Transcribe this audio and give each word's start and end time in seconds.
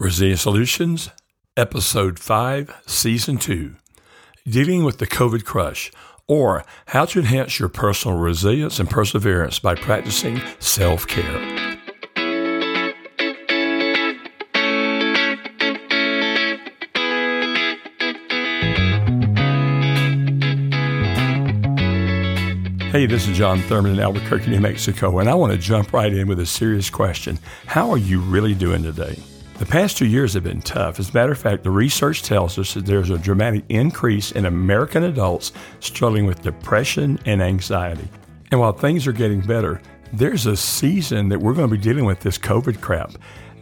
Resilient 0.00 0.40
Solutions, 0.40 1.10
Episode 1.58 2.18
5, 2.18 2.84
Season 2.86 3.36
2 3.36 3.74
Dealing 4.48 4.82
with 4.82 4.96
the 4.96 5.06
COVID 5.06 5.44
Crush, 5.44 5.92
or 6.26 6.64
How 6.86 7.04
to 7.04 7.18
Enhance 7.18 7.58
Your 7.58 7.68
Personal 7.68 8.16
Resilience 8.16 8.80
and 8.80 8.88
Perseverance 8.88 9.58
by 9.58 9.74
Practicing 9.74 10.40
Self 10.58 11.06
Care. 11.06 11.22
Hey, 22.90 23.04
this 23.04 23.28
is 23.28 23.36
John 23.36 23.60
Thurman 23.60 23.92
in 23.92 24.00
Albuquerque, 24.00 24.48
New 24.48 24.60
Mexico, 24.60 25.18
and 25.18 25.28
I 25.28 25.34
want 25.34 25.52
to 25.52 25.58
jump 25.58 25.92
right 25.92 26.10
in 26.10 26.26
with 26.26 26.40
a 26.40 26.46
serious 26.46 26.88
question. 26.88 27.38
How 27.66 27.90
are 27.90 27.98
you 27.98 28.20
really 28.20 28.54
doing 28.54 28.82
today? 28.82 29.18
The 29.60 29.66
past 29.66 29.98
two 29.98 30.06
years 30.06 30.32
have 30.32 30.44
been 30.44 30.62
tough. 30.62 30.98
As 30.98 31.10
a 31.10 31.12
matter 31.12 31.32
of 31.32 31.38
fact, 31.38 31.64
the 31.64 31.70
research 31.70 32.22
tells 32.22 32.58
us 32.58 32.72
that 32.72 32.86
there's 32.86 33.10
a 33.10 33.18
dramatic 33.18 33.62
increase 33.68 34.32
in 34.32 34.46
American 34.46 35.02
adults 35.02 35.52
struggling 35.80 36.24
with 36.24 36.40
depression 36.40 37.18
and 37.26 37.42
anxiety. 37.42 38.08
And 38.50 38.58
while 38.58 38.72
things 38.72 39.06
are 39.06 39.12
getting 39.12 39.42
better, 39.42 39.82
there's 40.14 40.46
a 40.46 40.56
season 40.56 41.28
that 41.28 41.40
we're 41.40 41.52
going 41.52 41.68
to 41.68 41.76
be 41.76 41.82
dealing 41.82 42.06
with 42.06 42.20
this 42.20 42.38
COVID 42.38 42.80
crap. 42.80 43.12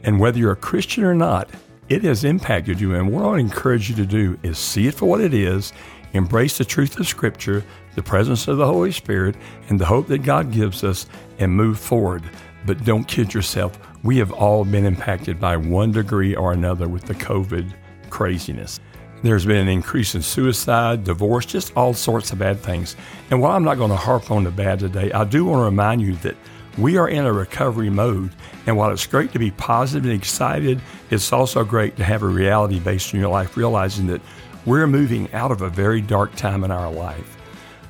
And 0.04 0.20
whether 0.20 0.38
you're 0.38 0.52
a 0.52 0.56
Christian 0.56 1.02
or 1.02 1.16
not, 1.16 1.50
it 1.88 2.04
has 2.04 2.22
impacted 2.22 2.80
you. 2.80 2.94
And 2.94 3.12
what 3.12 3.24
I 3.24 3.26
want 3.26 3.40
to 3.40 3.44
encourage 3.46 3.90
you 3.90 3.96
to 3.96 4.06
do 4.06 4.38
is 4.44 4.56
see 4.56 4.86
it 4.86 4.94
for 4.94 5.06
what 5.06 5.20
it 5.20 5.34
is, 5.34 5.72
embrace 6.12 6.58
the 6.58 6.64
truth 6.64 6.96
of 7.00 7.08
Scripture, 7.08 7.64
the 7.96 8.04
presence 8.04 8.46
of 8.46 8.56
the 8.56 8.66
Holy 8.66 8.92
Spirit, 8.92 9.34
and 9.68 9.80
the 9.80 9.86
hope 9.86 10.06
that 10.06 10.18
God 10.18 10.52
gives 10.52 10.84
us, 10.84 11.06
and 11.40 11.50
move 11.50 11.76
forward. 11.76 12.22
But 12.66 12.84
don't 12.84 13.08
kid 13.08 13.34
yourself. 13.34 13.76
We 14.04 14.18
have 14.18 14.32
all 14.32 14.64
been 14.64 14.84
impacted 14.84 15.40
by 15.40 15.56
one 15.56 15.90
degree 15.90 16.36
or 16.36 16.52
another 16.52 16.88
with 16.88 17.04
the 17.04 17.14
COVID 17.14 17.72
craziness. 18.10 18.78
There's 19.24 19.44
been 19.44 19.56
an 19.56 19.68
increase 19.68 20.14
in 20.14 20.22
suicide, 20.22 21.02
divorce, 21.02 21.44
just 21.44 21.76
all 21.76 21.92
sorts 21.92 22.30
of 22.30 22.38
bad 22.38 22.60
things. 22.60 22.94
And 23.30 23.40
while 23.40 23.56
I'm 23.56 23.64
not 23.64 23.76
going 23.76 23.90
to 23.90 23.96
harp 23.96 24.30
on 24.30 24.44
the 24.44 24.52
bad 24.52 24.78
today, 24.78 25.10
I 25.10 25.24
do 25.24 25.44
want 25.44 25.58
to 25.60 25.64
remind 25.64 26.00
you 26.00 26.14
that 26.16 26.36
we 26.78 26.96
are 26.96 27.08
in 27.08 27.26
a 27.26 27.32
recovery 27.32 27.90
mode. 27.90 28.30
And 28.66 28.76
while 28.76 28.92
it's 28.92 29.06
great 29.06 29.32
to 29.32 29.40
be 29.40 29.50
positive 29.50 30.04
and 30.04 30.14
excited, 30.14 30.80
it's 31.10 31.32
also 31.32 31.64
great 31.64 31.96
to 31.96 32.04
have 32.04 32.22
a 32.22 32.28
reality 32.28 32.78
based 32.78 33.12
in 33.12 33.18
your 33.18 33.30
life, 33.30 33.56
realizing 33.56 34.06
that 34.06 34.20
we're 34.64 34.86
moving 34.86 35.32
out 35.32 35.50
of 35.50 35.62
a 35.62 35.70
very 35.70 36.00
dark 36.00 36.36
time 36.36 36.62
in 36.62 36.70
our 36.70 36.92
life. 36.92 37.37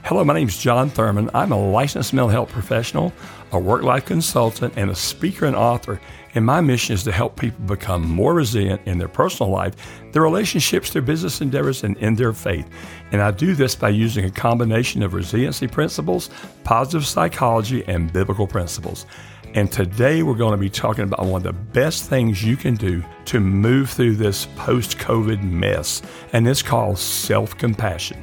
Hello, 0.05 0.25
my 0.25 0.33
name 0.33 0.49
is 0.49 0.57
John 0.57 0.89
Thurman. 0.89 1.29
I'm 1.35 1.53
a 1.53 1.71
licensed 1.71 2.15
mental 2.15 2.31
health 2.31 2.51
professional, 2.51 3.13
a 3.53 3.59
work 3.59 3.83
life 3.83 4.07
consultant, 4.07 4.73
and 4.77 4.91
a 4.91 4.95
speaker 4.95 5.45
and 5.45 5.55
author. 5.55 6.01
And 6.35 6.47
my 6.47 6.63
mission 6.63 6.95
is 6.95 7.05
to 7.05 7.13
help 7.13 7.39
people 7.39 7.63
become 7.67 8.09
more 8.09 8.33
resilient 8.33 8.81
in 8.87 8.97
their 8.97 9.09
personal 9.09 9.53
life, 9.53 9.75
their 10.13 10.23
relationships, 10.23 10.93
their 10.95 11.03
business 11.03 11.43
endeavors, 11.43 11.85
and 11.85 11.95
in 11.99 12.15
their 12.15 12.33
faith. 12.33 12.67
And 13.13 13.21
I 13.21 13.33
do 13.33 13.55
this 13.55 13.75
by 13.75 13.91
using 13.91 14.25
a 14.25 14.31
combination 14.31 15.03
of 15.03 15.13
resiliency 15.13 15.67
principles, 15.67 16.31
positive 16.65 17.07
psychology, 17.07 17.85
and 17.87 18.11
biblical 18.11 18.47
principles. 18.47 19.05
And 19.55 19.71
today 19.71 20.23
we're 20.23 20.37
going 20.37 20.53
to 20.53 20.59
be 20.59 20.71
talking 20.71 21.05
about 21.05 21.27
one 21.27 21.45
of 21.47 21.55
the 21.55 21.63
best 21.73 22.09
things 22.09 22.43
you 22.43 22.57
can 22.57 22.77
do 22.77 23.03
to 23.27 23.41
move 23.41 23.91
through 23.91 24.17
this 24.17 24.47
post 24.57 24.97
COVID 24.97 25.43
mess. 25.43 26.01
And 26.33 26.49
it's 26.49 26.63
called 26.63 26.99
self 26.99 27.59
compassion, 27.59 28.23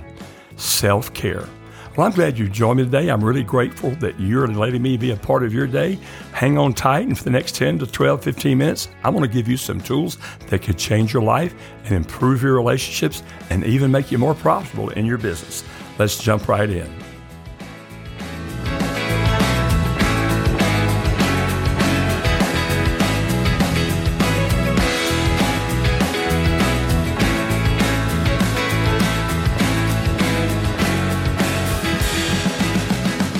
self 0.55 1.13
care. 1.13 1.47
Well, 1.95 2.05
I'm 2.05 2.11
glad 2.11 2.37
you 2.37 2.49
joined 2.49 2.79
me 2.79 2.83
today. 2.83 3.07
I'm 3.07 3.23
really 3.23 3.43
grateful 3.43 3.91
that 3.91 4.19
you're 4.19 4.47
letting 4.47 4.81
me 4.81 4.97
be 4.97 5.11
a 5.11 5.15
part 5.15 5.43
of 5.43 5.53
your 5.53 5.65
day. 5.65 5.97
Hang 6.33 6.57
on 6.57 6.73
tight, 6.73 7.07
and 7.07 7.17
for 7.17 7.23
the 7.23 7.29
next 7.29 7.55
10 7.55 7.79
to 7.79 7.87
12, 7.87 8.21
15 8.21 8.57
minutes, 8.57 8.89
I 9.05 9.09
want 9.09 9.25
to 9.25 9.31
give 9.31 9.47
you 9.47 9.55
some 9.55 9.79
tools 9.79 10.17
that 10.47 10.61
could 10.61 10.77
change 10.77 11.13
your 11.13 11.23
life 11.23 11.55
and 11.85 11.93
improve 11.93 12.43
your 12.43 12.55
relationships 12.55 13.23
and 13.49 13.63
even 13.63 13.91
make 13.91 14.11
you 14.11 14.17
more 14.17 14.33
profitable 14.33 14.89
in 14.89 15.05
your 15.05 15.17
business. 15.17 15.63
Let's 15.97 16.21
jump 16.21 16.49
right 16.49 16.69
in. 16.69 17.04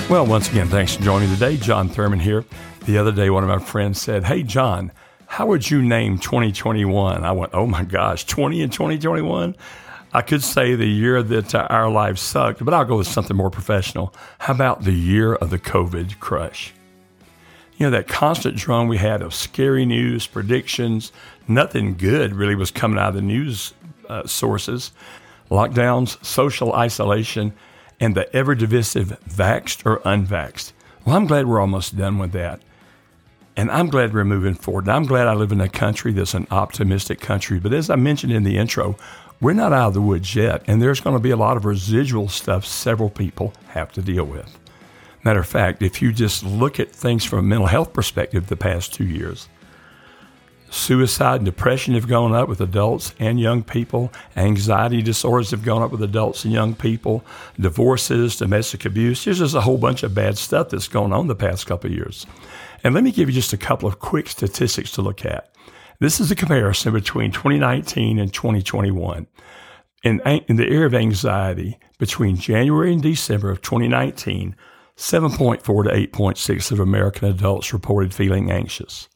Well, 0.08 0.24
once 0.24 0.48
again, 0.48 0.68
thanks 0.68 0.94
for 0.94 1.02
joining 1.02 1.30
me 1.30 1.34
today. 1.34 1.56
John 1.56 1.88
Thurman 1.88 2.20
here. 2.20 2.44
The 2.84 2.96
other 2.96 3.10
day, 3.10 3.28
one 3.28 3.42
of 3.42 3.48
my 3.48 3.58
friends 3.58 4.00
said, 4.00 4.22
Hey, 4.22 4.44
John, 4.44 4.92
how 5.26 5.46
would 5.46 5.68
you 5.68 5.82
name 5.82 6.18
2021? 6.18 7.24
I 7.24 7.32
went, 7.32 7.52
Oh 7.52 7.66
my 7.66 7.82
gosh, 7.82 8.24
20 8.24 8.62
and 8.62 8.72
2021? 8.72 9.56
I 10.12 10.22
could 10.22 10.44
say 10.44 10.76
the 10.76 10.86
year 10.86 11.24
that 11.24 11.56
uh, 11.56 11.66
our 11.70 11.90
lives 11.90 12.20
sucked, 12.20 12.64
but 12.64 12.72
I'll 12.72 12.84
go 12.84 12.98
with 12.98 13.08
something 13.08 13.36
more 13.36 13.50
professional. 13.50 14.14
How 14.38 14.54
about 14.54 14.84
the 14.84 14.92
year 14.92 15.34
of 15.34 15.50
the 15.50 15.58
COVID 15.58 16.20
crush? 16.20 16.72
You 17.76 17.86
know, 17.86 17.90
that 17.90 18.06
constant 18.06 18.56
drum 18.56 18.86
we 18.86 18.98
had 18.98 19.22
of 19.22 19.34
scary 19.34 19.84
news, 19.84 20.28
predictions, 20.28 21.10
nothing 21.48 21.96
good 21.96 22.32
really 22.32 22.54
was 22.54 22.70
coming 22.70 23.00
out 23.00 23.08
of 23.08 23.14
the 23.16 23.22
news 23.22 23.74
uh, 24.08 24.24
sources. 24.24 24.92
Lockdowns, 25.50 26.24
social 26.24 26.74
isolation, 26.74 27.52
and 28.00 28.14
the 28.14 28.34
ever 28.34 28.54
divisive 28.54 29.18
vaxxed 29.28 29.84
or 29.86 29.98
unvaxxed. 30.00 30.72
Well, 31.04 31.16
I'm 31.16 31.26
glad 31.26 31.46
we're 31.46 31.60
almost 31.60 31.96
done 31.96 32.18
with 32.18 32.32
that. 32.32 32.60
And 33.56 33.70
I'm 33.70 33.88
glad 33.88 34.12
we're 34.12 34.24
moving 34.24 34.54
forward. 34.54 34.88
I'm 34.88 35.06
glad 35.06 35.26
I 35.26 35.34
live 35.34 35.52
in 35.52 35.60
a 35.60 35.68
country 35.68 36.12
that's 36.12 36.34
an 36.34 36.46
optimistic 36.50 37.20
country. 37.20 37.58
But 37.58 37.72
as 37.72 37.88
I 37.88 37.96
mentioned 37.96 38.32
in 38.32 38.42
the 38.42 38.58
intro, 38.58 38.96
we're 39.40 39.54
not 39.54 39.72
out 39.72 39.88
of 39.88 39.94
the 39.94 40.02
woods 40.02 40.34
yet. 40.34 40.62
And 40.66 40.82
there's 40.82 41.00
going 41.00 41.16
to 41.16 41.22
be 41.22 41.30
a 41.30 41.36
lot 41.36 41.56
of 41.56 41.64
residual 41.64 42.28
stuff 42.28 42.66
several 42.66 43.08
people 43.08 43.54
have 43.68 43.92
to 43.92 44.02
deal 44.02 44.24
with. 44.24 44.58
Matter 45.24 45.40
of 45.40 45.46
fact, 45.46 45.82
if 45.82 46.02
you 46.02 46.12
just 46.12 46.44
look 46.44 46.78
at 46.78 46.92
things 46.92 47.24
from 47.24 47.38
a 47.40 47.42
mental 47.42 47.66
health 47.66 47.92
perspective 47.92 48.46
the 48.46 48.56
past 48.56 48.92
two 48.92 49.06
years, 49.06 49.48
Suicide 50.68 51.36
and 51.36 51.44
depression 51.44 51.94
have 51.94 52.08
gone 52.08 52.34
up 52.34 52.48
with 52.48 52.60
adults 52.60 53.14
and 53.20 53.38
young 53.38 53.62
people. 53.62 54.12
Anxiety 54.36 55.00
disorders 55.00 55.52
have 55.52 55.64
gone 55.64 55.82
up 55.82 55.92
with 55.92 56.02
adults 56.02 56.44
and 56.44 56.52
young 56.52 56.74
people. 56.74 57.24
Divorces, 57.58 58.36
domestic 58.36 58.84
abuse. 58.84 59.24
There's 59.24 59.38
just 59.38 59.54
a 59.54 59.60
whole 59.60 59.78
bunch 59.78 60.02
of 60.02 60.14
bad 60.14 60.36
stuff 60.38 60.70
that's 60.70 60.88
gone 60.88 61.12
on 61.12 61.28
the 61.28 61.36
past 61.36 61.66
couple 61.66 61.90
of 61.90 61.96
years. 61.96 62.26
And 62.82 62.94
let 62.94 63.04
me 63.04 63.12
give 63.12 63.28
you 63.28 63.34
just 63.34 63.52
a 63.52 63.58
couple 63.58 63.88
of 63.88 64.00
quick 64.00 64.28
statistics 64.28 64.90
to 64.92 65.02
look 65.02 65.24
at. 65.24 65.52
This 66.00 66.20
is 66.20 66.30
a 66.30 66.36
comparison 66.36 66.92
between 66.92 67.30
2019 67.30 68.18
and 68.18 68.32
2021. 68.32 69.26
In, 70.02 70.20
in 70.20 70.56
the 70.56 70.66
area 70.68 70.86
of 70.86 70.94
anxiety, 70.94 71.78
between 71.98 72.36
January 72.36 72.92
and 72.92 73.02
December 73.02 73.50
of 73.50 73.62
2019, 73.62 74.54
7.4 74.96 75.62
to 75.62 75.72
8.6 76.18 76.72
of 76.72 76.80
American 76.80 77.28
adults 77.28 77.72
reported 77.72 78.12
feeling 78.12 78.50
anxious 78.50 79.08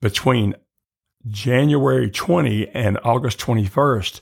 between 0.00 0.54
January 1.28 2.10
20 2.10 2.68
and 2.68 2.98
August 3.04 3.38
21st, 3.40 4.20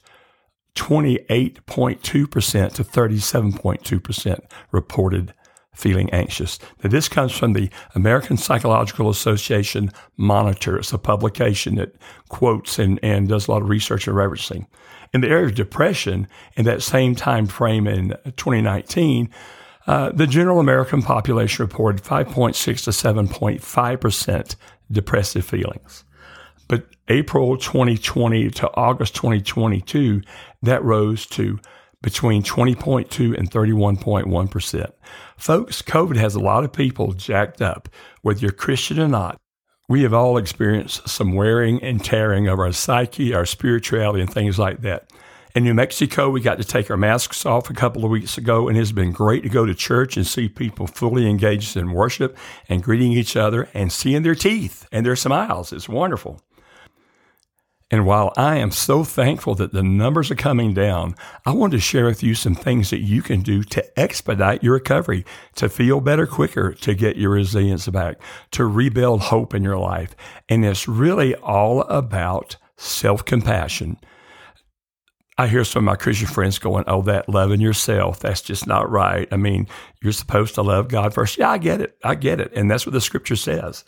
28.2% 0.75 2.03
to 2.03 2.85
37.2% 2.85 4.41
reported 4.71 5.35
feeling 5.79 6.11
anxious. 6.11 6.59
Now, 6.83 6.91
this 6.91 7.09
comes 7.09 7.33
from 7.33 7.53
the 7.53 7.71
American 7.95 8.37
Psychological 8.37 9.11
Association 9.11 9.91
Monitor. 10.17 10.77
It's 10.77 10.93
a 10.93 10.99
publication 10.99 11.77
that 11.77 11.95
quotes 12.29 12.81
and, 12.81 12.99
and 13.03 13.29
does 13.29 13.47
a 13.47 13.53
lot 13.53 13.63
of 13.63 13.69
research 13.69 14.09
and 14.09 14.17
referencing. 14.17 14.67
In 15.15 15.21
the 15.21 15.29
area 15.29 15.47
of 15.47 15.55
depression, 15.55 16.27
in 16.57 16.65
that 16.65 16.83
same 16.83 17.15
time 17.15 17.47
frame 17.47 17.87
in 17.87 18.09
2019, 18.25 19.31
uh, 19.89 20.13
the 20.13 20.27
general 20.27 20.61
American 20.61 21.01
population 21.01 21.65
reported 21.65 22.03
5.6 22.03 22.55
to 22.85 22.91
7.5% 22.91 24.57
depressive 24.93 25.45
feelings. 25.47 26.05
But 26.69 26.89
April 27.09 27.57
2020 27.57 28.51
to 28.51 28.71
August 28.75 29.15
2022, 29.15 30.21
that 30.63 30.85
rose 30.85 31.25
to 31.29 31.59
between 32.03 32.43
20.2 32.43 33.37
and 33.37 33.51
31.1%. 33.51 34.93
Folks, 35.39 35.81
COVID 35.81 36.17
has 36.17 36.35
a 36.35 36.41
lot 36.41 36.65
of 36.65 36.73
people 36.73 37.15
jacked 37.15 37.63
up, 37.63 37.89
whether 38.21 38.41
you're 38.41 38.53
Christian 38.53 39.01
or 39.01 39.09
not. 39.09 39.41
We 39.89 40.03
have 40.03 40.13
all 40.13 40.37
experienced 40.37 41.09
some 41.09 41.33
wearing 41.33 41.83
and 41.83 42.05
tearing 42.05 42.47
of 42.47 42.59
our 42.59 42.73
psyche, 42.73 43.33
our 43.33 43.47
spirituality, 43.47 44.21
and 44.21 44.31
things 44.31 44.59
like 44.59 44.83
that. 44.83 45.11
In 45.59 45.65
New 45.65 45.75
Mexico, 45.75 46.31
we 46.31 46.41
got 46.41 46.59
to 46.59 46.65
take 46.65 46.89
our 46.89 46.97
masks 46.97 47.45
off 47.45 47.69
a 47.69 47.75
couple 47.75 48.05
of 48.05 48.13
weeks 48.13 48.39
ago, 48.39 48.69
and 48.69 48.79
it's 48.79 48.93
been 48.93 49.11
great 49.11 49.43
to 49.43 49.49
go 49.49 49.67
to 49.67 49.75
church 49.75 50.17
and 50.17 50.25
see 50.25 50.49
people 50.49 50.87
fully 50.87 51.29
engaged 51.29 51.77
in 51.77 51.91
worship 51.91 52.39
and 52.69 52.81
greeting 52.81 53.11
each 53.11 53.35
other 53.35 53.69
and 53.75 53.91
seeing 53.91 54.23
their 54.23 54.37
teeth 54.37 54.87
and 54.93 55.05
their 55.05 55.17
smiles. 55.17 55.73
It's 55.73 55.89
wonderful. 55.89 56.41
And 57.91 58.07
while 58.07 58.33
I 58.37 58.59
am 58.59 58.71
so 58.71 59.03
thankful 59.03 59.57
that 59.57 59.73
the 59.73 59.83
numbers 59.83 60.31
are 60.31 60.37
coming 60.37 60.75
down, 60.75 61.17
I 61.45 61.51
want 61.51 61.73
to 61.73 61.81
share 61.81 62.07
with 62.07 62.23
you 62.23 62.37
some 62.37 62.55
things 62.55 62.91
that 62.91 63.01
you 63.01 63.21
can 63.21 63.43
do 63.43 63.65
to 63.65 63.99
expedite 63.99 64.63
your 64.63 64.75
recovery, 64.75 65.25
to 65.57 65.69
feel 65.69 66.01
better 66.01 66.29
quicker, 66.29 66.73
to 66.73 66.95
get 66.95 67.17
your 67.17 67.31
resilience 67.31 67.89
back, 67.89 68.21
to 68.53 68.65
rebuild 68.65 69.23
hope 69.23 69.55
in 69.55 69.65
your 69.65 69.79
life. 69.79 70.15
And 70.49 70.65
it's 70.65 70.87
really 70.87 71.35
all 71.35 71.81
about 71.81 72.55
self 72.77 73.25
compassion. 73.25 73.99
I 75.41 75.47
hear 75.47 75.65
some 75.65 75.81
of 75.81 75.85
my 75.85 75.95
Christian 75.95 76.27
friends 76.27 76.59
going, 76.59 76.83
Oh, 76.89 77.01
that 77.03 77.29
loving 77.29 77.61
yourself, 77.61 78.19
that's 78.19 78.43
just 78.43 78.67
not 78.67 78.91
right. 78.91 79.29
I 79.31 79.37
mean, 79.37 79.69
you're 80.03 80.13
supposed 80.13 80.57
to 80.57 80.63
love 80.63 80.89
God 80.89 81.15
first. 81.15 81.39
Yeah, 81.39 81.51
I 81.51 81.59
get 81.59 81.81
it. 81.81 81.97
I 82.03 82.17
get 82.17 82.41
it. 82.41 82.53
And 82.55 82.69
that's 82.69 82.85
what 82.85 82.93
the 82.93 83.01
scripture 83.01 83.37
says. 83.37 83.85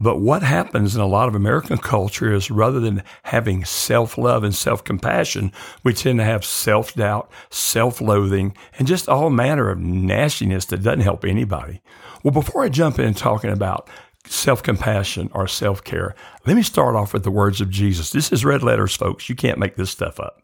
But 0.00 0.20
what 0.20 0.42
happens 0.42 0.94
in 0.94 1.02
a 1.02 1.06
lot 1.06 1.28
of 1.28 1.34
American 1.34 1.78
culture 1.78 2.32
is 2.32 2.50
rather 2.50 2.78
than 2.78 3.02
having 3.24 3.64
self 3.64 4.16
love 4.16 4.44
and 4.44 4.54
self 4.54 4.84
compassion, 4.84 5.52
we 5.82 5.92
tend 5.92 6.20
to 6.20 6.24
have 6.24 6.44
self 6.44 6.94
doubt, 6.94 7.28
self 7.50 8.00
loathing, 8.00 8.56
and 8.78 8.86
just 8.86 9.08
all 9.08 9.30
manner 9.30 9.70
of 9.70 9.78
nastiness 9.80 10.66
that 10.66 10.82
doesn't 10.82 11.00
help 11.00 11.24
anybody. 11.24 11.80
Well, 12.22 12.32
before 12.32 12.62
I 12.62 12.68
jump 12.68 13.00
in 13.00 13.14
talking 13.14 13.50
about 13.50 13.88
self 14.26 14.62
compassion 14.62 15.28
or 15.32 15.48
self 15.48 15.82
care, 15.82 16.14
let 16.46 16.54
me 16.54 16.62
start 16.62 16.94
off 16.94 17.12
with 17.12 17.24
the 17.24 17.32
words 17.32 17.60
of 17.60 17.70
Jesus. 17.70 18.10
This 18.10 18.30
is 18.30 18.44
red 18.44 18.62
letters, 18.62 18.94
folks. 18.94 19.28
You 19.28 19.34
can't 19.34 19.58
make 19.58 19.74
this 19.74 19.90
stuff 19.90 20.20
up. 20.20 20.43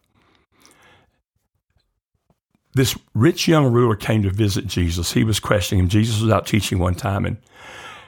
This 2.75 2.97
rich 3.15 3.49
young 3.49 3.73
ruler 3.73 3.97
came 3.97 4.23
to 4.23 4.31
visit 4.31 4.67
Jesus. 4.67 5.13
He 5.13 5.25
was 5.25 5.41
questioning 5.41 5.85
him. 5.85 5.89
Jesus 5.89 6.21
was 6.21 6.31
out 6.31 6.47
teaching 6.47 6.79
one 6.79 6.95
time, 6.95 7.25
and 7.25 7.37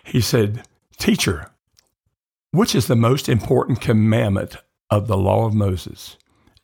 he 0.04 0.20
said, 0.20 0.62
Teacher, 0.98 1.50
which 2.52 2.74
is 2.74 2.86
the 2.86 2.96
most 2.96 3.28
important 3.28 3.80
commandment 3.80 4.56
of 4.90 5.08
the 5.08 5.16
law 5.16 5.46
of 5.46 5.54
Moses? 5.54 6.16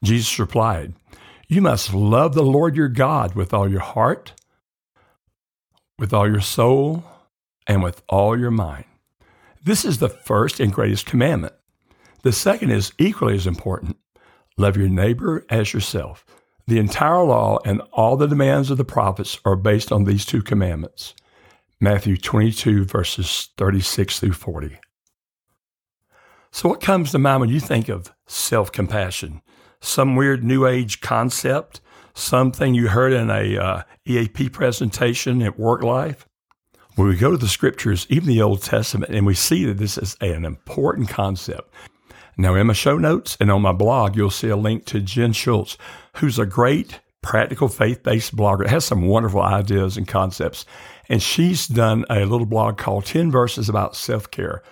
Jesus 0.03 0.39
replied, 0.39 0.95
You 1.49 1.61
must 1.61 1.93
love 1.93 2.35
the 2.35 2.43
Lord 2.43 2.77
your 2.77 2.89
God 2.89 3.35
with 3.35 3.53
all 3.53 3.69
your 3.69 3.81
heart, 3.81 4.33
with 5.99 6.13
all 6.13 6.29
your 6.29 6.41
soul, 6.41 7.05
and 7.67 7.83
with 7.83 8.03
all 8.09 8.39
your 8.39 8.53
mind. 8.53 8.85
This 9.63 9.85
is 9.85 9.99
the 9.99 10.09
first 10.09 10.61
and 10.61 10.73
greatest 10.73 11.05
commandment. 11.05 11.55
The 12.23 12.33
second 12.33 12.71
is 12.71 12.93
equally 12.99 13.35
as 13.35 13.47
important 13.47 13.97
love 14.57 14.77
your 14.77 14.89
neighbor 14.89 15.45
as 15.49 15.73
yourself. 15.73 16.25
The 16.69 16.79
entire 16.79 17.23
law 17.25 17.61
and 17.65 17.81
all 17.93 18.19
the 18.19 18.27
demands 18.27 18.71
of 18.71 18.77
the 18.77 18.85
prophets 18.85 19.39
are 19.47 19.57
based 19.57 19.91
on 19.91 20.05
these 20.05 20.27
two 20.27 20.43
commandments. 20.43 21.15
Matthew 21.81 22.19
22, 22.19 22.85
verses 22.85 23.49
36 23.57 24.21
through 24.21 24.35
40. 24.35 24.79
So, 26.51 26.69
what 26.69 26.83
comes 26.83 27.11
to 27.13 27.19
mind 27.19 27.41
when 27.41 27.49
you 27.49 27.59
think 27.59 27.89
of 27.89 28.13
self 28.27 28.71
compassion? 28.71 29.41
Some 29.81 30.15
weird 30.15 30.45
new 30.45 30.67
age 30.67 31.01
concept? 31.01 31.81
Something 32.13 32.75
you 32.75 32.89
heard 32.89 33.15
in 33.15 33.31
a 33.31 33.57
uh, 33.57 33.83
EAP 34.05 34.51
presentation 34.51 35.41
at 35.41 35.59
work 35.59 35.83
life? 35.83 36.29
When 36.97 37.09
we 37.09 37.17
go 37.17 37.31
to 37.31 37.39
the 37.39 37.49
scriptures, 37.49 38.07
even 38.11 38.29
the 38.29 38.43
Old 38.43 38.61
Testament, 38.61 39.15
and 39.15 39.25
we 39.25 39.35
see 39.35 39.65
that 39.65 39.79
this 39.79 39.97
is 39.97 40.19
an 40.21 40.45
important 40.45 41.09
concept. 41.09 41.73
Now, 42.41 42.55
in 42.55 42.69
my 42.69 42.73
show 42.73 42.97
notes 42.97 43.37
and 43.41 43.51
on 43.51 43.63
my 43.63 43.73
blog, 43.73 44.17
you'll 44.17 44.31
see 44.31 44.49
a 44.49 44.57
link 44.57 44.85
to 44.87 45.01
Jen 45.01 45.33
Schultz, 45.33 45.77
who's 46.17 46.39
a 46.39 46.47
great 46.47 47.01
practical 47.21 47.67
faith 47.67 48.05
based 48.05 48.37
blogger. 48.37 48.63
It 48.63 48.71
has 48.71 48.85
some 48.85 49.03
wonderful 49.03 49.43
ideas 49.43 49.97
and 49.97 50.07
concepts. 50.07 50.65
And 51.09 51.21
she's 51.21 51.67
done 51.67 52.05
a 52.09 52.25
little 52.25 52.47
blog 52.47 52.79
called 52.79 53.07
10 53.07 53.33
Verses 53.33 53.69
About 53.69 53.97
Self 53.97 54.31
Care. 54.31 54.63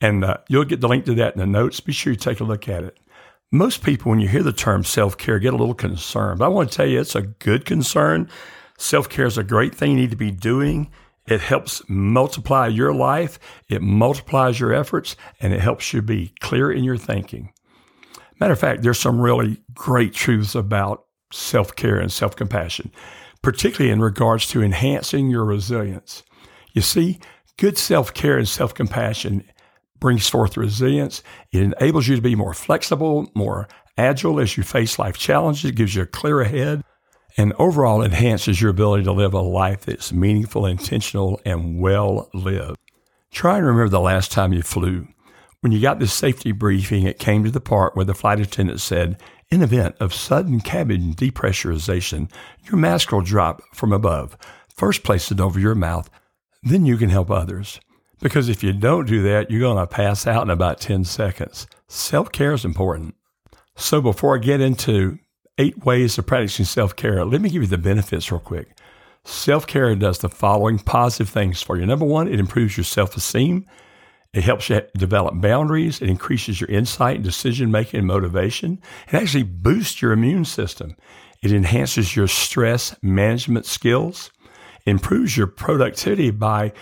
And 0.00 0.24
uh, 0.24 0.38
you'll 0.48 0.64
get 0.64 0.80
the 0.80 0.88
link 0.88 1.04
to 1.04 1.14
that 1.16 1.34
in 1.34 1.40
the 1.40 1.46
notes. 1.46 1.78
Be 1.80 1.92
sure 1.92 2.14
you 2.14 2.18
take 2.18 2.40
a 2.40 2.44
look 2.44 2.68
at 2.68 2.84
it. 2.84 2.96
Most 3.52 3.82
people, 3.82 4.10
when 4.10 4.20
you 4.20 4.28
hear 4.28 4.42
the 4.42 4.52
term 4.52 4.82
self 4.82 5.18
care, 5.18 5.38
get 5.38 5.52
a 5.52 5.58
little 5.58 5.74
concerned. 5.74 6.38
But 6.38 6.46
I 6.46 6.48
want 6.48 6.70
to 6.70 6.76
tell 6.76 6.86
you, 6.86 7.00
it's 7.00 7.14
a 7.14 7.22
good 7.22 7.66
concern. 7.66 8.30
Self 8.78 9.10
care 9.10 9.26
is 9.26 9.38
a 9.38 9.44
great 9.44 9.74
thing 9.74 9.90
you 9.90 9.96
need 9.96 10.10
to 10.10 10.16
be 10.16 10.30
doing. 10.30 10.90
It 11.26 11.40
helps 11.40 11.82
multiply 11.88 12.66
your 12.66 12.92
life, 12.92 13.38
it 13.68 13.80
multiplies 13.80 14.60
your 14.60 14.74
efforts, 14.74 15.16
and 15.40 15.54
it 15.54 15.60
helps 15.60 15.92
you 15.92 16.02
be 16.02 16.34
clear 16.40 16.70
in 16.70 16.84
your 16.84 16.98
thinking. 16.98 17.52
Matter 18.40 18.52
of 18.52 18.58
fact, 18.58 18.82
there's 18.82 19.00
some 19.00 19.20
really 19.20 19.62
great 19.72 20.12
truths 20.12 20.54
about 20.54 21.04
self 21.32 21.74
care 21.76 21.98
and 21.98 22.12
self 22.12 22.36
compassion, 22.36 22.92
particularly 23.42 23.90
in 23.90 24.00
regards 24.00 24.46
to 24.48 24.62
enhancing 24.62 25.30
your 25.30 25.44
resilience. 25.44 26.22
You 26.72 26.82
see, 26.82 27.20
good 27.56 27.78
self 27.78 28.12
care 28.12 28.36
and 28.36 28.48
self 28.48 28.74
compassion 28.74 29.44
brings 30.00 30.28
forth 30.28 30.58
resilience. 30.58 31.22
It 31.52 31.62
enables 31.62 32.06
you 32.06 32.16
to 32.16 32.22
be 32.22 32.34
more 32.34 32.52
flexible, 32.52 33.30
more 33.34 33.68
agile 33.96 34.40
as 34.40 34.56
you 34.56 34.62
face 34.62 34.98
life 34.98 35.16
challenges. 35.16 35.70
It 35.70 35.76
gives 35.76 35.94
you 35.94 36.02
a 36.02 36.06
clearer 36.06 36.44
head 36.44 36.82
and 37.36 37.52
overall 37.58 38.02
enhances 38.02 38.60
your 38.60 38.70
ability 38.70 39.04
to 39.04 39.12
live 39.12 39.34
a 39.34 39.40
life 39.40 39.86
that's 39.86 40.12
meaningful, 40.12 40.66
intentional, 40.66 41.40
and 41.44 41.80
well 41.80 42.30
lived. 42.32 42.78
Try 43.30 43.58
and 43.58 43.66
remember 43.66 43.88
the 43.88 44.00
last 44.00 44.30
time 44.30 44.52
you 44.52 44.62
flew. 44.62 45.08
When 45.60 45.72
you 45.72 45.80
got 45.80 45.98
this 45.98 46.12
safety 46.12 46.52
briefing, 46.52 47.04
it 47.04 47.18
came 47.18 47.42
to 47.44 47.50
the 47.50 47.60
part 47.60 47.96
where 47.96 48.04
the 48.04 48.14
flight 48.14 48.38
attendant 48.38 48.80
said, 48.80 49.20
in 49.50 49.62
event 49.62 49.96
of 49.98 50.14
sudden 50.14 50.60
cabin 50.60 51.14
depressurization, 51.14 52.30
your 52.64 52.76
mask 52.76 53.12
will 53.12 53.22
drop 53.22 53.62
from 53.72 53.92
above. 53.92 54.36
First, 54.68 55.02
place 55.02 55.30
it 55.30 55.40
over 55.40 55.58
your 55.58 55.74
mouth, 55.74 56.10
then 56.62 56.86
you 56.86 56.96
can 56.96 57.10
help 57.10 57.30
others. 57.30 57.80
Because 58.20 58.48
if 58.48 58.62
you 58.62 58.72
don't 58.72 59.06
do 59.06 59.22
that, 59.22 59.50
you're 59.50 59.60
going 59.60 59.76
to 59.76 59.86
pass 59.86 60.26
out 60.26 60.42
in 60.42 60.50
about 60.50 60.80
10 60.80 61.04
seconds. 61.04 61.66
Self 61.88 62.32
care 62.32 62.52
is 62.52 62.64
important. 62.64 63.14
So, 63.76 64.00
before 64.00 64.36
I 64.36 64.38
get 64.38 64.60
into 64.60 65.18
eight 65.58 65.84
ways 65.84 66.18
of 66.18 66.26
practicing 66.26 66.64
self 66.64 66.96
care, 66.96 67.24
let 67.24 67.40
me 67.40 67.50
give 67.50 67.62
you 67.62 67.68
the 67.68 67.78
benefits 67.78 68.30
real 68.30 68.40
quick. 68.40 68.76
Self 69.24 69.66
care 69.66 69.94
does 69.94 70.18
the 70.18 70.28
following 70.28 70.78
positive 70.78 71.28
things 71.28 71.62
for 71.62 71.78
you. 71.78 71.86
Number 71.86 72.04
one, 72.04 72.28
it 72.28 72.40
improves 72.40 72.76
your 72.76 72.84
self 72.84 73.16
esteem. 73.16 73.66
It 74.32 74.42
helps 74.42 74.68
you 74.68 74.82
develop 74.96 75.40
boundaries. 75.40 76.02
It 76.02 76.10
increases 76.10 76.60
your 76.60 76.68
insight, 76.68 77.22
decision 77.22 77.70
making, 77.70 77.98
and 77.98 78.06
motivation. 78.06 78.82
It 79.06 79.14
actually 79.14 79.44
boosts 79.44 80.02
your 80.02 80.12
immune 80.12 80.44
system. 80.44 80.96
It 81.40 81.52
enhances 81.52 82.16
your 82.16 82.26
stress 82.26 82.96
management 83.00 83.64
skills, 83.64 84.32
improves 84.86 85.36
your 85.36 85.46
productivity 85.46 86.30
by 86.30 86.72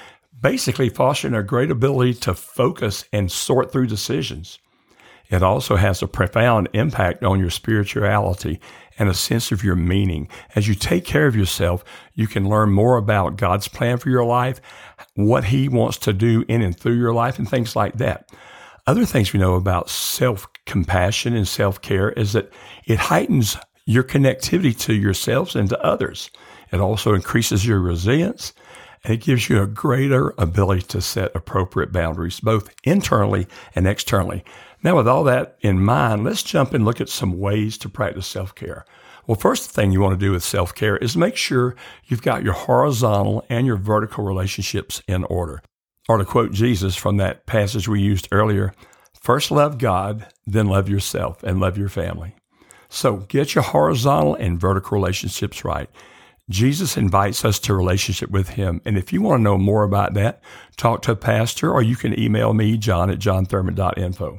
basically 0.40 0.88
fostering 0.88 1.34
a 1.34 1.42
great 1.42 1.70
ability 1.70 2.14
to 2.14 2.34
focus 2.34 3.04
and 3.12 3.30
sort 3.30 3.70
through 3.70 3.86
decisions. 3.86 4.58
It 5.32 5.42
also 5.42 5.76
has 5.76 6.02
a 6.02 6.06
profound 6.06 6.68
impact 6.74 7.24
on 7.24 7.40
your 7.40 7.48
spirituality 7.48 8.60
and 8.98 9.08
a 9.08 9.14
sense 9.14 9.50
of 9.50 9.64
your 9.64 9.76
meaning. 9.76 10.28
As 10.54 10.68
you 10.68 10.74
take 10.74 11.06
care 11.06 11.26
of 11.26 11.34
yourself, 11.34 11.82
you 12.14 12.26
can 12.26 12.48
learn 12.48 12.70
more 12.70 12.98
about 12.98 13.38
God's 13.38 13.66
plan 13.66 13.96
for 13.96 14.10
your 14.10 14.26
life, 14.26 14.60
what 15.14 15.44
He 15.44 15.70
wants 15.70 15.96
to 15.98 16.12
do 16.12 16.44
in 16.48 16.60
and 16.60 16.78
through 16.78 16.98
your 16.98 17.14
life, 17.14 17.38
and 17.38 17.48
things 17.48 17.74
like 17.74 17.94
that. 17.94 18.30
Other 18.86 19.06
things 19.06 19.32
we 19.32 19.40
know 19.40 19.54
about 19.54 19.88
self 19.88 20.46
compassion 20.66 21.34
and 21.34 21.48
self 21.48 21.80
care 21.80 22.10
is 22.10 22.34
that 22.34 22.52
it 22.84 22.98
heightens 22.98 23.56
your 23.86 24.04
connectivity 24.04 24.78
to 24.80 24.92
yourselves 24.92 25.56
and 25.56 25.68
to 25.70 25.82
others. 25.82 26.30
It 26.72 26.80
also 26.80 27.14
increases 27.14 27.66
your 27.66 27.80
resilience 27.80 28.52
and 29.04 29.14
it 29.14 29.22
gives 29.22 29.48
you 29.48 29.60
a 29.60 29.66
greater 29.66 30.34
ability 30.38 30.82
to 30.82 31.00
set 31.00 31.34
appropriate 31.34 31.92
boundaries, 31.92 32.40
both 32.40 32.72
internally 32.84 33.46
and 33.74 33.86
externally. 33.86 34.44
Now, 34.82 34.96
with 34.96 35.06
all 35.06 35.24
that 35.24 35.56
in 35.60 35.80
mind, 35.80 36.24
let's 36.24 36.42
jump 36.42 36.74
and 36.74 36.84
look 36.84 37.00
at 37.00 37.08
some 37.08 37.38
ways 37.38 37.78
to 37.78 37.88
practice 37.88 38.26
self 38.26 38.54
care. 38.54 38.84
Well, 39.26 39.36
first 39.36 39.70
thing 39.70 39.92
you 39.92 40.00
want 40.00 40.18
to 40.18 40.26
do 40.26 40.32
with 40.32 40.42
self 40.42 40.74
care 40.74 40.96
is 40.96 41.16
make 41.16 41.36
sure 41.36 41.76
you've 42.06 42.22
got 42.22 42.42
your 42.42 42.54
horizontal 42.54 43.44
and 43.48 43.66
your 43.66 43.76
vertical 43.76 44.24
relationships 44.24 45.00
in 45.06 45.24
order. 45.24 45.62
Or 46.08 46.18
to 46.18 46.24
quote 46.24 46.52
Jesus 46.52 46.96
from 46.96 47.18
that 47.18 47.46
passage 47.46 47.86
we 47.86 48.00
used 48.00 48.28
earlier, 48.32 48.74
first 49.14 49.52
love 49.52 49.78
God, 49.78 50.26
then 50.46 50.66
love 50.66 50.88
yourself 50.88 51.44
and 51.44 51.60
love 51.60 51.78
your 51.78 51.88
family. 51.88 52.34
So 52.88 53.18
get 53.18 53.54
your 53.54 53.62
horizontal 53.62 54.34
and 54.34 54.60
vertical 54.60 54.96
relationships 54.96 55.64
right. 55.64 55.88
Jesus 56.50 56.96
invites 56.96 57.44
us 57.44 57.58
to 57.60 57.74
relationship 57.74 58.30
with 58.30 58.50
him. 58.50 58.82
And 58.84 58.98
if 58.98 59.12
you 59.12 59.22
want 59.22 59.38
to 59.38 59.44
know 59.44 59.56
more 59.56 59.84
about 59.84 60.14
that, 60.14 60.42
talk 60.76 61.02
to 61.02 61.12
a 61.12 61.16
pastor 61.16 61.72
or 61.72 61.82
you 61.82 61.94
can 61.94 62.18
email 62.18 62.52
me, 62.52 62.76
john 62.76 63.10
at 63.10 63.20
johnthurman.info. 63.20 64.38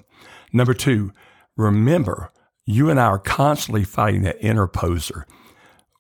Number 0.54 0.76
two, 0.76 1.12
remember, 1.58 2.32
you 2.66 2.90
and 2.90 3.00
I 3.00 3.06
are 3.06 3.20
constantly 3.20 3.84
fighting 3.84 4.22
that 4.22 4.40
interposer. 4.42 5.24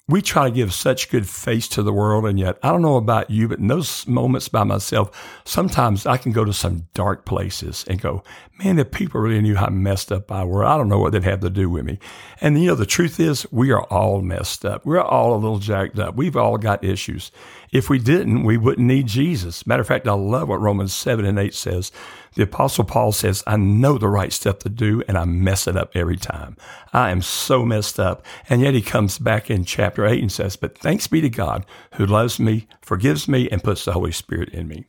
We 0.10 0.22
try 0.22 0.50
to 0.50 0.55
give 0.55 0.74
such 0.74 1.10
good 1.10 1.29
face 1.29 1.67
to 1.69 1.81
the 1.81 1.93
world, 1.93 2.25
and 2.25 2.38
yet 2.38 2.57
I 2.62 2.72
don't 2.72 2.81
know 2.81 2.98
about 2.98 3.29
you, 3.29 3.48
but 3.48 3.60
in 3.60 3.67
those 3.67 4.05
moments 4.05 4.50
by 4.50 4.65
myself, 4.65 5.41
sometimes 5.45 6.05
I 6.05 6.17
can 6.17 6.33
go 6.33 6.43
to 6.43 6.51
some 6.51 6.88
dark 6.93 7.25
places 7.25 7.86
and 7.88 8.01
go, 8.01 8.22
man, 8.60 8.79
if 8.79 8.91
people 8.91 9.22
really 9.22 9.41
knew 9.41 9.55
how 9.55 9.69
messed 9.69 10.12
up 10.12 10.29
I 10.29 10.43
were, 10.43 10.65
I 10.65 10.77
don't 10.77 10.89
know 10.89 11.00
what 11.00 11.13
they'd 11.13 11.24
have 11.24 11.39
to 11.39 11.50
do 11.50 11.69
with 11.69 11.86
me. 11.86 12.00
And 12.41 12.62
you 12.62 12.67
know, 12.67 12.75
the 12.75 12.86
truth 12.86 13.17
is, 13.17 13.48
we 13.50 13.72
are 13.72 13.83
all 13.83 14.22
messed 14.22 14.65
up. 14.65 14.86
We're 14.86 15.00
all 15.00 15.36
a 15.36 15.39
little 15.39 15.60
jacked 15.60 15.98
up. 15.98 16.15
We've 16.15 16.36
all 16.36 16.57
got 16.57 16.83
issues. 16.83 17.31
If 17.72 17.89
we 17.89 17.98
didn't, 17.98 18.43
we 18.43 18.57
wouldn't 18.57 18.86
need 18.86 19.07
Jesus. 19.07 19.65
Matter 19.65 19.81
of 19.81 19.88
fact, 19.88 20.05
I 20.05 20.13
love 20.13 20.50
what 20.50 20.60
Romans 20.60 20.93
7 20.93 21.24
and 21.24 21.39
8 21.39 21.53
says 21.53 21.93
The 22.35 22.43
Apostle 22.43 22.83
Paul 22.83 23.11
says, 23.11 23.43
I 23.45 23.57
know 23.57 23.97
the 23.97 24.07
right 24.07 24.33
stuff 24.33 24.59
to 24.59 24.69
do 24.69 25.03
and 25.07 25.17
I 25.17 25.25
mess 25.25 25.67
it 25.67 25.77
up 25.77 25.91
every 25.95 26.17
time. 26.17 26.57
I 26.91 27.11
am 27.11 27.21
so 27.21 27.65
messed 27.65 27.99
up. 27.99 28.25
And 28.49 28.61
yet 28.61 28.73
he 28.73 28.81
comes 28.81 29.19
back 29.19 29.51
in 29.51 29.65
chapter 29.65 30.05
8 30.05 30.19
and 30.19 30.31
says, 30.31 30.55
But 30.55 30.77
thanks 30.77 31.07
be 31.07 31.21
to 31.21 31.29
God 31.29 31.65
who 31.95 32.05
loves 32.05 32.39
me, 32.39 32.67
forgives 32.81 33.27
me, 33.27 33.49
and 33.49 33.63
puts 33.63 33.85
the 33.85 33.93
Holy 33.93 34.11
Spirit 34.11 34.49
in 34.49 34.67
me. 34.67 34.85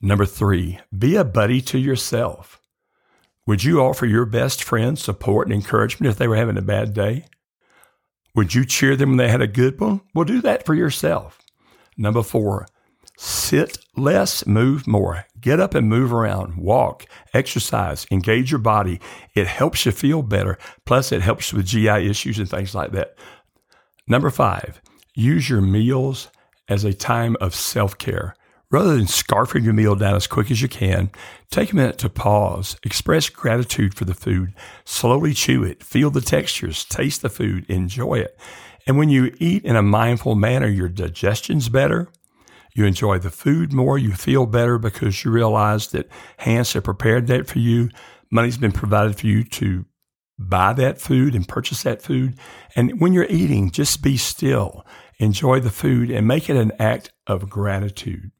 Number 0.00 0.26
three, 0.26 0.80
be 0.96 1.16
a 1.16 1.24
buddy 1.24 1.60
to 1.62 1.78
yourself. 1.78 2.60
Would 3.46 3.64
you 3.64 3.80
offer 3.80 4.06
your 4.06 4.26
best 4.26 4.62
friend 4.62 4.98
support 4.98 5.46
and 5.46 5.54
encouragement 5.54 6.10
if 6.10 6.18
they 6.18 6.28
were 6.28 6.36
having 6.36 6.56
a 6.56 6.62
bad 6.62 6.94
day? 6.94 7.26
Would 8.34 8.54
you 8.54 8.64
cheer 8.64 8.96
them 8.96 9.10
when 9.10 9.18
they 9.18 9.28
had 9.28 9.42
a 9.42 9.46
good 9.46 9.80
one? 9.80 10.00
Well, 10.14 10.24
do 10.24 10.40
that 10.42 10.64
for 10.64 10.74
yourself. 10.74 11.38
Number 11.96 12.22
four, 12.22 12.66
sit 13.20 13.78
less, 13.96 14.46
move 14.46 14.86
more. 14.86 15.26
Get 15.40 15.60
up 15.60 15.74
and 15.74 15.88
move 15.88 16.12
around, 16.12 16.56
walk, 16.56 17.06
exercise, 17.34 18.06
engage 18.10 18.50
your 18.50 18.60
body. 18.60 19.00
It 19.34 19.46
helps 19.46 19.84
you 19.84 19.92
feel 19.92 20.22
better. 20.22 20.58
Plus, 20.86 21.12
it 21.12 21.20
helps 21.20 21.52
with 21.52 21.66
GI 21.66 22.08
issues 22.08 22.38
and 22.38 22.48
things 22.48 22.74
like 22.74 22.92
that. 22.92 23.16
Number 24.08 24.30
five, 24.30 24.80
use 25.14 25.48
your 25.50 25.60
meals 25.60 26.28
as 26.68 26.84
a 26.84 26.94
time 26.94 27.36
of 27.40 27.54
self 27.54 27.98
care. 27.98 28.34
Rather 28.70 28.96
than 28.96 29.06
scarfing 29.06 29.64
your 29.64 29.72
meal 29.72 29.96
down 29.96 30.14
as 30.14 30.28
quick 30.28 30.50
as 30.50 30.62
you 30.62 30.68
can, 30.68 31.10
take 31.50 31.72
a 31.72 31.76
minute 31.76 31.98
to 31.98 32.08
pause, 32.08 32.76
express 32.84 33.28
gratitude 33.28 33.94
for 33.94 34.04
the 34.04 34.14
food, 34.14 34.54
slowly 34.84 35.34
chew 35.34 35.64
it, 35.64 35.82
feel 35.82 36.08
the 36.10 36.20
textures, 36.20 36.84
taste 36.84 37.20
the 37.20 37.28
food, 37.28 37.68
enjoy 37.68 38.14
it. 38.14 38.38
And 38.86 38.96
when 38.96 39.08
you 39.08 39.34
eat 39.38 39.64
in 39.64 39.76
a 39.76 39.82
mindful 39.82 40.36
manner, 40.36 40.68
your 40.68 40.88
digestion's 40.88 41.68
better. 41.68 42.08
You 42.74 42.84
enjoy 42.84 43.18
the 43.18 43.30
food 43.30 43.72
more. 43.72 43.98
You 43.98 44.12
feel 44.12 44.46
better 44.46 44.78
because 44.78 45.24
you 45.24 45.30
realize 45.30 45.88
that 45.88 46.08
hands 46.38 46.72
have 46.72 46.84
prepared 46.84 47.26
that 47.26 47.46
for 47.46 47.58
you. 47.58 47.90
Money's 48.30 48.58
been 48.58 48.72
provided 48.72 49.16
for 49.16 49.26
you 49.26 49.44
to 49.44 49.84
buy 50.38 50.72
that 50.72 51.00
food 51.00 51.34
and 51.34 51.46
purchase 51.46 51.82
that 51.82 52.02
food. 52.02 52.38
And 52.74 53.00
when 53.00 53.12
you're 53.12 53.26
eating, 53.28 53.70
just 53.70 54.02
be 54.02 54.16
still, 54.16 54.86
enjoy 55.18 55.60
the 55.60 55.70
food, 55.70 56.10
and 56.10 56.26
make 56.26 56.48
it 56.48 56.56
an 56.56 56.72
act 56.78 57.12
of 57.26 57.50
gratitude. 57.50 58.30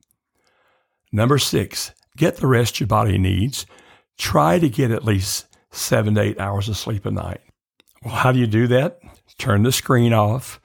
Number 1.12 1.38
six, 1.38 1.92
get 2.16 2.36
the 2.36 2.46
rest 2.46 2.80
your 2.80 2.86
body 2.86 3.18
needs. 3.18 3.66
Try 4.16 4.58
to 4.58 4.68
get 4.68 4.90
at 4.90 5.04
least 5.04 5.46
seven 5.72 6.14
to 6.14 6.20
eight 6.20 6.40
hours 6.40 6.68
of 6.68 6.76
sleep 6.76 7.04
a 7.04 7.10
night. 7.10 7.40
Well, 8.04 8.14
how 8.14 8.32
do 8.32 8.38
you 8.38 8.46
do 8.46 8.66
that? 8.68 9.00
Turn 9.38 9.62
the 9.62 9.72
screen 9.72 10.12
off, 10.12 10.60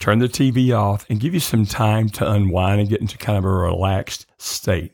turn 0.00 0.18
the 0.18 0.28
TV 0.28 0.76
off, 0.76 1.06
and 1.08 1.20
give 1.20 1.34
you 1.34 1.40
some 1.40 1.66
time 1.66 2.08
to 2.10 2.30
unwind 2.30 2.80
and 2.80 2.88
get 2.88 3.00
into 3.00 3.18
kind 3.18 3.38
of 3.38 3.44
a 3.44 3.48
relaxed 3.48 4.26
state. 4.38 4.92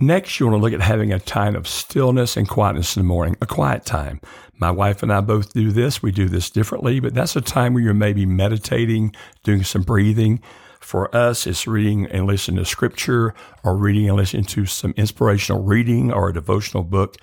Next, 0.00 0.40
you 0.40 0.46
want 0.46 0.58
to 0.58 0.62
look 0.62 0.72
at 0.72 0.80
having 0.80 1.12
a 1.12 1.20
time 1.20 1.54
of 1.54 1.68
stillness 1.68 2.36
and 2.36 2.48
quietness 2.48 2.96
in 2.96 3.02
the 3.02 3.06
morning, 3.06 3.36
a 3.40 3.46
quiet 3.46 3.84
time. 3.84 4.20
My 4.58 4.70
wife 4.70 5.02
and 5.02 5.12
I 5.12 5.20
both 5.20 5.52
do 5.52 5.70
this. 5.70 6.02
We 6.02 6.10
do 6.10 6.28
this 6.28 6.50
differently, 6.50 6.98
but 6.98 7.14
that's 7.14 7.36
a 7.36 7.40
time 7.40 7.74
where 7.74 7.82
you're 7.82 7.94
maybe 7.94 8.26
meditating, 8.26 9.14
doing 9.44 9.62
some 9.62 9.82
breathing, 9.82 10.40
for 10.84 11.14
us, 11.16 11.46
it's 11.46 11.66
reading 11.66 12.06
and 12.06 12.26
listening 12.26 12.58
to 12.58 12.64
scripture 12.66 13.34
or 13.62 13.74
reading 13.74 14.06
and 14.06 14.18
listening 14.18 14.44
to 14.44 14.66
some 14.66 14.92
inspirational 14.98 15.62
reading 15.62 16.12
or 16.12 16.28
a 16.28 16.32
devotional 16.32 16.84
book. 16.84 17.16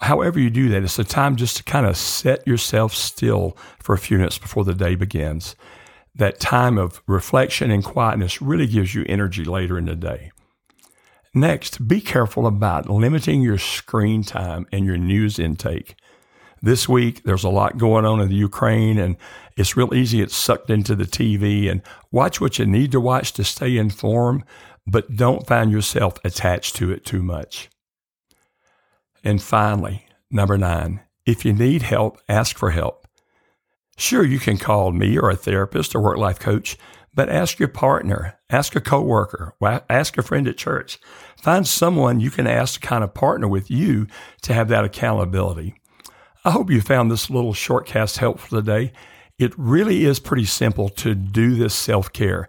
However, 0.00 0.38
you 0.38 0.50
do 0.50 0.68
that, 0.70 0.82
it's 0.82 0.98
a 0.98 1.04
time 1.04 1.36
just 1.36 1.56
to 1.56 1.64
kind 1.64 1.86
of 1.86 1.96
set 1.96 2.46
yourself 2.46 2.94
still 2.94 3.56
for 3.82 3.94
a 3.94 3.98
few 3.98 4.18
minutes 4.18 4.38
before 4.38 4.64
the 4.64 4.74
day 4.74 4.94
begins. 4.94 5.56
That 6.14 6.40
time 6.40 6.78
of 6.78 7.02
reflection 7.06 7.70
and 7.70 7.84
quietness 7.84 8.40
really 8.42 8.66
gives 8.66 8.94
you 8.94 9.04
energy 9.08 9.44
later 9.44 9.78
in 9.78 9.86
the 9.86 9.96
day. 9.96 10.32
Next, 11.34 11.86
be 11.86 12.00
careful 12.00 12.46
about 12.46 12.88
limiting 12.88 13.42
your 13.42 13.58
screen 13.58 14.22
time 14.22 14.66
and 14.72 14.86
your 14.86 14.96
news 14.96 15.38
intake. 15.38 15.94
This 16.62 16.88
week, 16.88 17.22
there's 17.24 17.44
a 17.44 17.50
lot 17.50 17.76
going 17.76 18.06
on 18.06 18.20
in 18.20 18.28
the 18.28 18.34
Ukraine, 18.34 18.98
and 18.98 19.16
it's 19.56 19.76
real 19.76 19.92
easy. 19.92 20.22
It's 20.22 20.34
sucked 20.34 20.70
into 20.70 20.94
the 20.94 21.04
TV 21.04 21.70
and 21.70 21.82
watch 22.10 22.40
what 22.40 22.58
you 22.58 22.64
need 22.64 22.92
to 22.92 23.00
watch 23.00 23.34
to 23.34 23.44
stay 23.44 23.76
informed, 23.76 24.44
but 24.86 25.16
don't 25.16 25.46
find 25.46 25.70
yourself 25.70 26.14
attached 26.24 26.76
to 26.76 26.90
it 26.90 27.04
too 27.04 27.22
much. 27.22 27.68
And 29.26 29.42
finally, 29.42 30.06
number 30.30 30.56
nine, 30.56 31.00
if 31.26 31.44
you 31.44 31.52
need 31.52 31.82
help, 31.82 32.20
ask 32.28 32.56
for 32.56 32.70
help. 32.70 33.08
Sure, 33.96 34.24
you 34.24 34.38
can 34.38 34.56
call 34.56 34.92
me 34.92 35.18
or 35.18 35.30
a 35.30 35.34
therapist 35.34 35.96
or 35.96 36.00
work 36.00 36.16
life 36.16 36.38
coach, 36.38 36.78
but 37.12 37.28
ask 37.28 37.58
your 37.58 37.66
partner, 37.66 38.38
ask 38.50 38.76
a 38.76 38.80
coworker, 38.80 39.56
ask 39.90 40.16
a 40.16 40.22
friend 40.22 40.46
at 40.46 40.56
church. 40.56 41.00
Find 41.42 41.66
someone 41.66 42.20
you 42.20 42.30
can 42.30 42.46
ask 42.46 42.80
to 42.80 42.86
kind 42.86 43.02
of 43.02 43.14
partner 43.14 43.48
with 43.48 43.68
you 43.68 44.06
to 44.42 44.54
have 44.54 44.68
that 44.68 44.84
accountability. 44.84 45.74
I 46.44 46.52
hope 46.52 46.70
you 46.70 46.80
found 46.80 47.10
this 47.10 47.28
little 47.28 47.52
shortcast 47.52 48.18
helpful 48.18 48.60
today. 48.60 48.92
It 49.40 49.58
really 49.58 50.04
is 50.04 50.20
pretty 50.20 50.44
simple 50.44 50.88
to 50.90 51.16
do 51.16 51.56
this 51.56 51.74
self 51.74 52.12
care. 52.12 52.46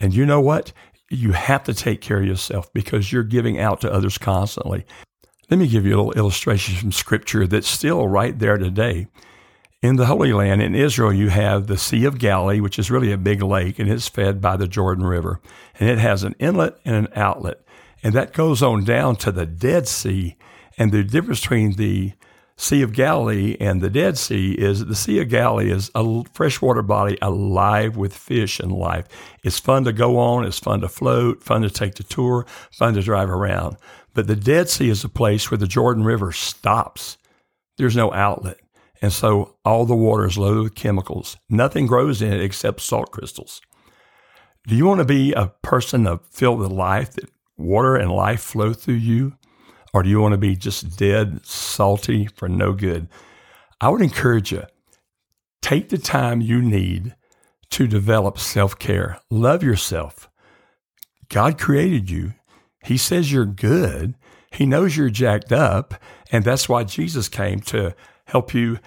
And 0.00 0.12
you 0.12 0.26
know 0.26 0.40
what? 0.40 0.72
You 1.08 1.30
have 1.30 1.62
to 1.62 1.72
take 1.72 2.00
care 2.00 2.18
of 2.18 2.26
yourself 2.26 2.72
because 2.72 3.12
you're 3.12 3.22
giving 3.22 3.60
out 3.60 3.80
to 3.82 3.92
others 3.92 4.18
constantly. 4.18 4.84
Let 5.48 5.60
me 5.60 5.68
give 5.68 5.86
you 5.86 5.94
a 5.94 5.98
little 5.98 6.12
illustration 6.14 6.74
from 6.74 6.90
scripture 6.90 7.46
that's 7.46 7.68
still 7.68 8.08
right 8.08 8.36
there 8.36 8.58
today. 8.58 9.06
In 9.80 9.94
the 9.94 10.06
Holy 10.06 10.32
Land, 10.32 10.60
in 10.60 10.74
Israel, 10.74 11.12
you 11.12 11.28
have 11.28 11.68
the 11.68 11.78
Sea 11.78 12.04
of 12.04 12.18
Galilee, 12.18 12.58
which 12.58 12.80
is 12.80 12.90
really 12.90 13.12
a 13.12 13.18
big 13.18 13.42
lake, 13.42 13.78
and 13.78 13.88
it's 13.88 14.08
fed 14.08 14.40
by 14.40 14.56
the 14.56 14.66
Jordan 14.66 15.04
River. 15.04 15.40
And 15.78 15.88
it 15.88 15.98
has 15.98 16.24
an 16.24 16.34
inlet 16.40 16.80
and 16.84 16.96
an 16.96 17.08
outlet. 17.14 17.60
And 18.02 18.12
that 18.14 18.32
goes 18.32 18.60
on 18.60 18.82
down 18.82 19.14
to 19.16 19.30
the 19.30 19.46
Dead 19.46 19.86
Sea. 19.86 20.36
And 20.78 20.90
the 20.90 21.04
difference 21.04 21.42
between 21.42 21.74
the 21.74 22.14
Sea 22.56 22.82
of 22.82 22.92
Galilee 22.92 23.56
and 23.60 23.80
the 23.80 23.90
Dead 23.90 24.18
Sea 24.18 24.52
is 24.52 24.86
the 24.86 24.94
Sea 24.96 25.20
of 25.20 25.28
Galilee 25.28 25.70
is 25.70 25.90
a 25.94 26.24
freshwater 26.32 26.82
body 26.82 27.18
alive 27.22 27.96
with 27.96 28.16
fish 28.16 28.58
and 28.58 28.72
life. 28.72 29.06
It's 29.44 29.60
fun 29.60 29.84
to 29.84 29.92
go 29.92 30.18
on, 30.18 30.44
it's 30.44 30.58
fun 30.58 30.80
to 30.80 30.88
float, 30.88 31.44
fun 31.44 31.62
to 31.62 31.70
take 31.70 31.94
the 31.96 32.02
tour, 32.02 32.46
fun 32.72 32.94
to 32.94 33.02
drive 33.02 33.30
around. 33.30 33.76
But 34.16 34.28
the 34.28 34.34
Dead 34.34 34.70
Sea 34.70 34.88
is 34.88 35.04
a 35.04 35.10
place 35.10 35.50
where 35.50 35.58
the 35.58 35.66
Jordan 35.66 36.02
River 36.02 36.32
stops. 36.32 37.18
There's 37.76 37.94
no 37.94 38.10
outlet. 38.14 38.56
And 39.02 39.12
so 39.12 39.56
all 39.62 39.84
the 39.84 39.94
water 39.94 40.24
is 40.24 40.38
loaded 40.38 40.62
with 40.62 40.74
chemicals. 40.74 41.36
Nothing 41.50 41.86
grows 41.86 42.22
in 42.22 42.32
it 42.32 42.40
except 42.40 42.80
salt 42.80 43.10
crystals. 43.12 43.60
Do 44.66 44.74
you 44.74 44.86
want 44.86 45.00
to 45.00 45.04
be 45.04 45.34
a 45.34 45.52
person 45.62 46.06
of 46.06 46.24
filled 46.30 46.60
with 46.60 46.70
life 46.72 47.12
that 47.12 47.28
water 47.58 47.94
and 47.94 48.10
life 48.10 48.40
flow 48.40 48.72
through 48.72 48.94
you? 48.94 49.36
Or 49.92 50.02
do 50.02 50.08
you 50.08 50.18
want 50.18 50.32
to 50.32 50.38
be 50.38 50.56
just 50.56 50.96
dead, 50.96 51.44
salty 51.44 52.26
for 52.36 52.48
no 52.48 52.72
good? 52.72 53.08
I 53.82 53.90
would 53.90 54.00
encourage 54.00 54.50
you 54.50 54.62
take 55.60 55.90
the 55.90 55.98
time 55.98 56.40
you 56.40 56.62
need 56.62 57.14
to 57.68 57.86
develop 57.86 58.38
self 58.38 58.78
care. 58.78 59.20
Love 59.30 59.62
yourself. 59.62 60.30
God 61.28 61.58
created 61.58 62.08
you. 62.08 62.32
He 62.86 62.96
says 62.96 63.32
you're 63.32 63.44
good. 63.46 64.14
He 64.52 64.64
knows 64.64 64.96
you're 64.96 65.10
jacked 65.10 65.52
up. 65.52 65.94
And 66.30 66.44
that's 66.44 66.68
why 66.68 66.84
Jesus 66.84 67.28
came 67.28 67.60
to 67.60 67.94
help 68.26 68.54
you 68.54 68.78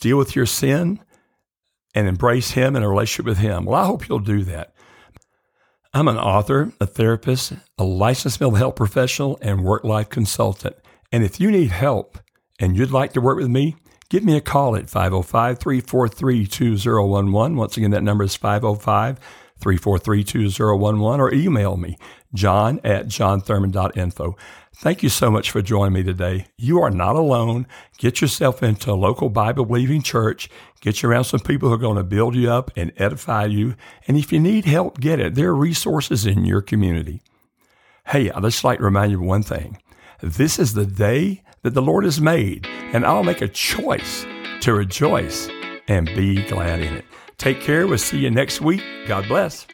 deal 0.00 0.18
with 0.18 0.36
your 0.36 0.46
sin 0.46 1.00
and 1.94 2.06
embrace 2.06 2.52
Him 2.52 2.76
in 2.76 2.82
a 2.82 2.88
relationship 2.88 3.26
with 3.26 3.38
Him. 3.38 3.64
Well, 3.64 3.82
I 3.82 3.86
hope 3.86 4.08
you'll 4.08 4.18
do 4.18 4.44
that. 4.44 4.74
I'm 5.94 6.08
an 6.08 6.18
author, 6.18 6.72
a 6.80 6.86
therapist, 6.86 7.54
a 7.78 7.84
licensed 7.84 8.40
mental 8.40 8.56
health 8.56 8.76
professional, 8.76 9.38
and 9.40 9.64
work 9.64 9.84
life 9.84 10.10
consultant. 10.10 10.76
And 11.10 11.24
if 11.24 11.40
you 11.40 11.50
need 11.50 11.70
help 11.70 12.18
and 12.60 12.76
you'd 12.76 12.90
like 12.90 13.14
to 13.14 13.20
work 13.20 13.38
with 13.38 13.48
me, 13.48 13.76
give 14.10 14.22
me 14.22 14.36
a 14.36 14.42
call 14.42 14.76
at 14.76 14.90
505 14.90 15.58
343 15.58 16.46
2011. 16.46 17.56
Once 17.56 17.76
again, 17.76 17.90
that 17.92 18.02
number 18.02 18.24
is 18.24 18.36
505 18.36 19.18
343 19.60 20.24
2011, 20.24 21.20
or 21.20 21.32
email 21.32 21.76
me, 21.76 21.96
john 22.34 22.80
at 22.84 23.06
johnthurman.info. 23.06 24.36
Thank 24.76 25.02
you 25.02 25.08
so 25.08 25.28
much 25.28 25.50
for 25.50 25.60
joining 25.60 25.94
me 25.94 26.02
today. 26.04 26.46
You 26.56 26.80
are 26.80 26.90
not 26.90 27.16
alone. 27.16 27.66
Get 27.98 28.20
yourself 28.20 28.62
into 28.62 28.92
a 28.92 28.94
local 28.94 29.28
Bible 29.28 29.64
believing 29.64 30.02
church. 30.02 30.48
Get 30.80 31.02
you 31.02 31.08
around 31.08 31.24
some 31.24 31.40
people 31.40 31.68
who 31.68 31.74
are 31.74 31.78
going 31.78 31.96
to 31.96 32.04
build 32.04 32.36
you 32.36 32.50
up 32.50 32.70
and 32.76 32.92
edify 32.96 33.46
you. 33.46 33.74
And 34.06 34.16
if 34.16 34.32
you 34.32 34.38
need 34.38 34.66
help, 34.66 35.00
get 35.00 35.18
it. 35.18 35.34
There 35.34 35.48
are 35.48 35.54
resources 35.54 36.26
in 36.26 36.44
your 36.44 36.62
community. 36.62 37.22
Hey, 38.06 38.30
I'd 38.30 38.44
just 38.44 38.62
like 38.62 38.78
to 38.78 38.84
remind 38.84 39.10
you 39.10 39.18
of 39.20 39.26
one 39.26 39.42
thing. 39.42 39.78
This 40.22 40.60
is 40.60 40.74
the 40.74 40.86
day 40.86 41.42
that 41.62 41.74
the 41.74 41.82
Lord 41.82 42.04
has 42.04 42.20
made, 42.20 42.66
and 42.92 43.04
I'll 43.04 43.24
make 43.24 43.42
a 43.42 43.48
choice 43.48 44.24
to 44.60 44.72
rejoice 44.74 45.48
and 45.88 46.06
be 46.06 46.44
glad 46.46 46.80
in 46.80 46.94
it. 46.94 47.04
Take 47.36 47.60
care. 47.60 47.86
We'll 47.86 47.98
see 47.98 48.18
you 48.18 48.30
next 48.30 48.60
week. 48.60 48.82
God 49.06 49.26
bless. 49.28 49.66